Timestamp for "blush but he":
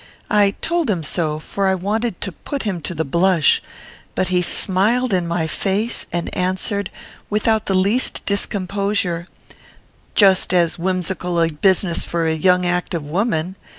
3.05-4.41